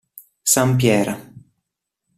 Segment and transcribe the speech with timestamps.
[0.53, 1.07] San Pier